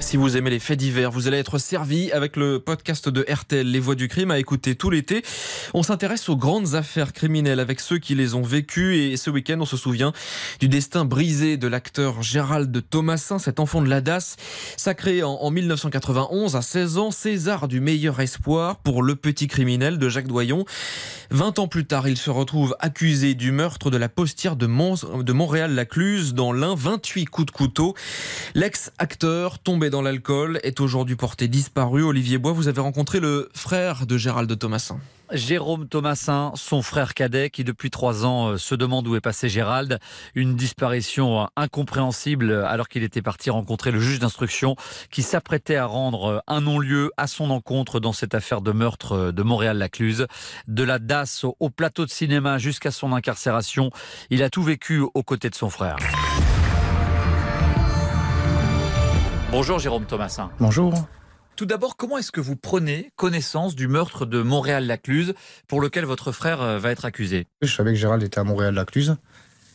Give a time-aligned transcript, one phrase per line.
[0.00, 3.70] Si vous aimez les faits divers, vous allez être servi avec le podcast de RTL
[3.70, 5.22] Les Voix du Crime à écouter tout l'été.
[5.74, 9.58] On s'intéresse aux grandes affaires criminelles avec ceux qui les ont vécues et ce week-end
[9.60, 10.12] on se souvient
[10.58, 14.36] du destin brisé de l'acteur Gérald Thomasin, cet enfant de l'Adas,
[14.76, 19.98] sacré en, en 1991 à 16 ans, César du meilleur espoir pour Le Petit Criminel
[19.98, 20.64] de Jacques Doyon.
[21.30, 26.34] 20 ans plus tard, il se retrouve accusé du meurtre de la postière de Montréal-Lacluse
[26.34, 27.94] dans l'un 28 coups de couteau.
[28.54, 32.02] L'ex-acteur tombé dans l'alcool est aujourd'hui porté disparu.
[32.02, 34.98] Olivier Bois, vous avez rencontré le frère de Gérald Thomasin.
[35.32, 39.48] Jérôme Thomasin, son frère cadet, qui depuis trois ans euh, se demande où est passé
[39.48, 40.00] Gérald.
[40.34, 44.74] Une disparition euh, incompréhensible alors qu'il était parti rencontrer le juge d'instruction
[45.10, 49.12] qui s'apprêtait à rendre euh, un non-lieu à son encontre dans cette affaire de meurtre
[49.12, 50.26] euh, de Montréal-Lacluse.
[50.66, 53.90] De la DAS au plateau de cinéma jusqu'à son incarcération,
[54.30, 55.96] il a tout vécu aux côtés de son frère.
[59.50, 60.50] Bonjour Jérôme Thomasin.
[60.60, 60.94] Bonjour.
[61.56, 65.34] Tout d'abord, comment est-ce que vous prenez connaissance du meurtre de Montréal-Lacluse
[65.68, 67.46] pour lequel votre frère euh, va être accusé?
[67.60, 69.16] Je savais que Gérald était à Montréal-Lacluse.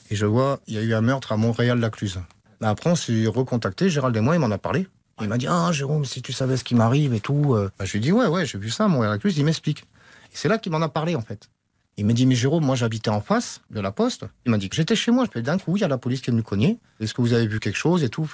[0.10, 2.22] Et je vois, il y a eu un meurtre à Montréal-Lacluse.
[2.62, 4.88] Après, on s'est recontacté, Gérald et moi, il m'en a parlé.
[5.22, 7.54] Il m'a dit Ah, Jérôme, si tu savais ce qui m'arrive et tout.
[7.54, 7.70] euh.
[7.78, 9.38] Bah, je lui ai dit Ouais, ouais, j'ai vu ça à Montréal-Lacluse.
[9.38, 9.82] Il m'explique.
[9.82, 11.50] Et c'est là qu'il m'en a parlé, en fait.
[11.98, 14.26] Il m'a dit Mais Jérôme, moi, j'habitais en face de la poste.
[14.46, 15.26] Il m'a dit que j'étais chez moi.
[15.36, 16.80] Je D'un coup, il y a la police qui est venue cogner.
[17.00, 18.34] Est-ce que vous avez vu quelque chose et tout?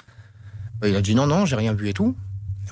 [0.84, 2.16] Il a dit Non, non, j'ai rien vu et tout.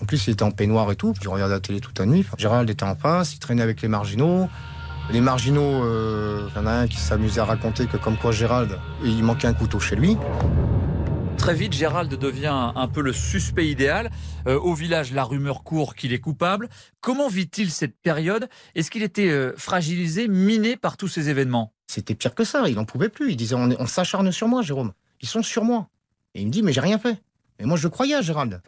[0.01, 1.15] En plus, il était en peignoir et tout.
[1.21, 2.25] Je regardais la télé toute la nuit.
[2.39, 4.49] Gérald était en face, il traînait avec les marginaux.
[5.11, 8.31] Les marginaux, euh, il y en a un qui s'amusait à raconter que comme quoi
[8.31, 10.17] Gérald, il manquait un couteau chez lui.
[11.37, 14.11] Très vite, Gérald devient un peu le suspect idéal.
[14.47, 16.69] Euh, au village, la rumeur court qu'il est coupable.
[17.01, 18.49] Comment vit-il cette période?
[18.75, 21.73] Est-ce qu'il était euh, fragilisé, miné par tous ces événements?
[21.87, 23.33] C'était pire que ça, il n'en pouvait plus.
[23.33, 24.93] Il disait on, on s'acharne sur moi, Jérôme.
[25.23, 25.89] Ils sont sur moi.
[26.35, 27.21] Et il me dit mais j'ai rien fait.
[27.61, 28.61] Mais moi je le croyais à Gérald.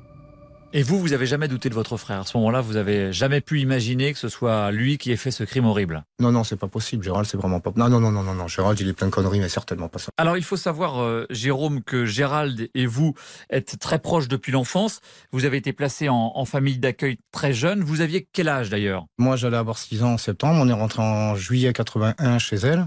[0.75, 2.20] Et vous, vous avez jamais douté de votre frère.
[2.20, 5.30] À ce moment-là, vous avez jamais pu imaginer que ce soit lui qui ait fait
[5.30, 6.03] ce crime horrible.
[6.19, 7.05] Non, non, c'est pas possible.
[7.05, 7.73] Gérald, c'est vraiment pas.
[7.77, 8.48] Non, non, non, non, non, non.
[8.48, 10.13] Gérald, il est plein de conneries, mais certainement pas ça.
[10.17, 13.13] Alors, il faut savoir, euh, Jérôme, que Gérald et vous
[13.51, 15.01] êtes très proches depuis l'enfance.
[15.30, 17.83] Vous avez été placé en, en famille d'accueil très jeune.
[17.83, 19.05] Vous aviez quel âge d'ailleurs?
[19.19, 20.59] Moi, j'allais avoir 6 ans en septembre.
[20.59, 22.86] On est rentré en juillet 81 chez elle,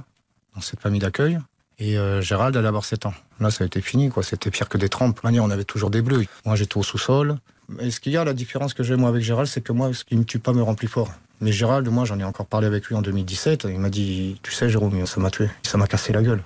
[0.56, 1.38] dans cette famille d'accueil.
[1.80, 3.14] Et euh, Gérald allait avoir 7 ans.
[3.40, 4.24] Là, ça a été fini, quoi.
[4.24, 5.24] C'était pire que des trempes.
[5.24, 6.26] Manière, on avait toujours des bleus.
[6.46, 7.38] Moi, j'étais au sous-sol.
[7.80, 9.94] Et ce qu'il y a, la différence que j'ai moi avec Gérald, c'est que moi,
[9.94, 11.12] ce qui me tue pas me rend plus fort.
[11.42, 13.68] Mais Gérald, moi, j'en ai encore parlé avec lui en 2017.
[13.70, 15.50] Il m'a dit, tu sais, Jérôme, ça m'a tué.
[15.64, 16.44] Ça m'a cassé la gueule.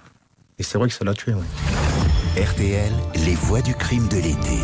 [0.57, 2.43] Et c'est vrai que ça l'a tué, ouais.
[2.43, 2.91] RTL,
[3.25, 4.59] les voix du crime de l'été.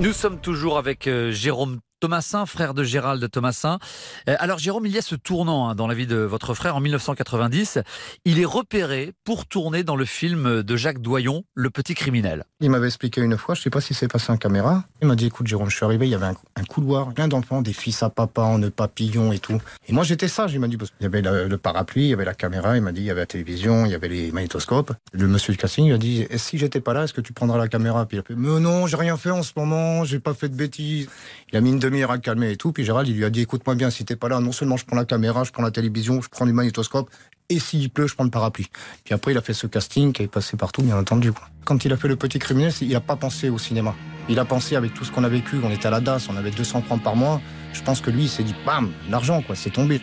[0.00, 3.80] Nous sommes toujours avec euh, Jérôme Thomasin, frère de Gérald Thomasin.
[4.28, 6.76] Euh, alors Jérôme, il y a ce tournant hein, dans la vie de votre frère
[6.76, 7.80] en 1990.
[8.24, 12.44] Il est repéré pour tourner dans le film de Jacques Doyon, Le Petit Criminel.
[12.60, 14.84] Il m'avait expliqué une fois, je sais pas si c'est passé en caméra.
[15.02, 17.60] Il m'a dit, écoute, Jérôme, je suis arrivé, il y avait un, couloir, plein d'enfants,
[17.60, 19.60] des fils à papa, en nœud papillon et tout.
[19.88, 22.24] Et moi, j'étais sage, il m'a dit, qu'il y avait le, parapluie, il y avait
[22.24, 24.92] la caméra, il m'a dit, il y avait la télévision, il y avait les magnétoscopes.
[25.12, 27.58] Le monsieur du casting, il dit, Et si j'étais pas là, est-ce que tu prendras
[27.58, 28.06] la caméra?
[28.06, 30.48] Puis il a fait, mais non, j'ai rien fait en ce moment, j'ai pas fait
[30.48, 31.08] de bêtises.
[31.52, 32.72] Il a mis une demi-heure à calmer et tout.
[32.72, 34.84] Puis Gérald, il lui a dit, écoute-moi bien, si t'es pas là, non seulement je
[34.84, 37.10] prends la caméra, je prends la télévision, je prends les magnétoscopes,
[37.48, 38.68] et s'il pleut, je prends le parapluie.
[39.04, 41.32] Puis après, il a fait ce casting qui est passé partout, bien entendu.
[41.32, 41.48] quoi.
[41.64, 43.94] Quand il a fait le petit criminel, il n'a pas pensé au cinéma.
[44.28, 45.56] Il a pensé avec tout ce qu'on a vécu.
[45.62, 47.40] On était à la DAS, on avait 200 francs par mois.
[47.72, 50.00] Je pense que lui, il s'est dit, bam, l'argent, quoi, c'est tombé.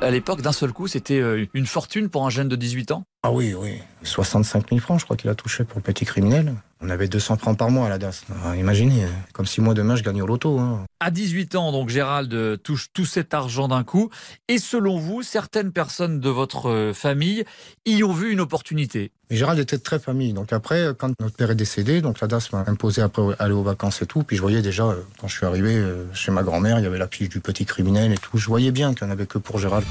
[0.00, 3.04] À l'époque, d'un seul coup, c'était euh, une fortune pour un jeune de 18 ans?
[3.22, 3.78] Ah oui, oui.
[4.02, 6.56] 65 000 francs, je crois qu'il a touché pour le petit criminel.
[6.84, 8.24] On avait 200 francs par mois à la DAS.
[8.42, 10.58] Alors, imaginez, comme si moi demain je gagnais au loto.
[10.58, 10.84] hein.
[10.98, 14.10] À 18 ans, donc Gérald touche tout cet argent d'un coup.
[14.48, 17.44] Et selon vous, certaines personnes de votre euh, famille
[17.86, 19.12] y ont vu une opportunité?
[19.30, 20.32] Mais Gérald était très famille.
[20.32, 23.62] Donc après, quand notre père est décédé, donc la DAS m'a imposé après aller aux
[23.62, 24.24] vacances et tout.
[24.24, 26.86] Puis je voyais déjà, euh, quand je suis arrivé euh, chez ma grand-mère, il y
[26.86, 28.38] avait la fiche du petit criminel et tout.
[28.38, 29.86] Je voyais bien qu'il n'y en avait que pour Gérald.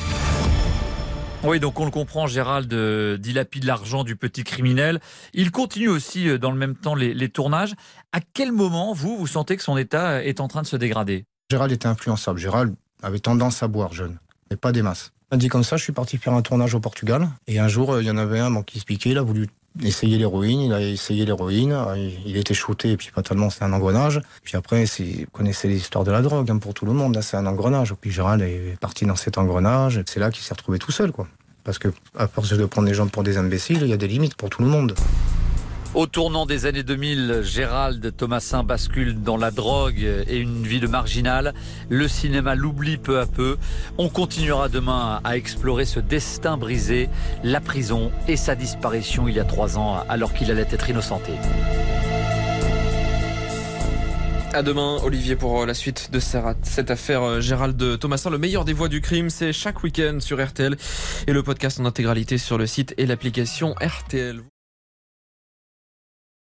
[1.44, 5.00] Oui, donc on le comprend, Gérald euh, dilapide l'argent du petit criminel.
[5.34, 7.74] Il continue aussi euh, dans le même temps les, les tournages.
[8.12, 10.76] À quel moment, vous, vous sentez que son état euh, est en train de se
[10.76, 11.26] dégrader?
[11.50, 12.40] Gérald était influençable.
[12.40, 14.20] Gérald avait tendance à boire jeune,
[14.52, 15.14] mais pas des masses.
[15.34, 17.30] Dit comme ça, je suis parti faire un tournage au Portugal.
[17.48, 19.24] Et un jour, euh, il y en avait un bon, qui se piquait, il a
[19.24, 19.48] voulu
[19.84, 21.76] essayer l'héroïne, il a essayé l'héroïne,
[22.26, 24.22] il- était shooté, et puis fatalement, c'est un engrenage.
[24.44, 27.46] Puis après, vous connaissez l'histoire de la drogue, hein, pour tout le monde, c'est un
[27.46, 27.94] engrenage.
[28.00, 31.12] Puis Gérald est parti dans cet engrenage, c'est là qu'il s'est retrouvé tout seul.
[31.64, 34.08] Parce que, à force de prendre les gens pour des imbéciles, il y a des
[34.08, 34.96] limites pour tout le monde.
[35.94, 40.88] Au tournant des années 2000, Gérald Thomasin bascule dans la drogue et une vie de
[40.88, 41.54] marginal.
[41.90, 43.58] Le cinéma l'oublie peu à peu.
[43.98, 47.10] On continuera demain à explorer ce destin brisé,
[47.44, 51.34] la prison et sa disparition il y a trois ans alors qu'il allait être innocenté.
[54.54, 58.30] À demain, Olivier, pour la suite de cette affaire euh, Gérald Thomasin.
[58.30, 60.76] Le meilleur des voix du crime, c'est chaque week-end sur RTL
[61.28, 64.42] et le podcast en intégralité sur le site et l'application RTL.